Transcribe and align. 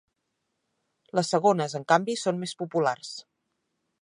Les 1.19 1.29
segones, 1.33 1.77
en 1.81 1.87
canvi, 1.93 2.19
són 2.25 2.43
més 2.45 2.59
populars. 2.63 3.17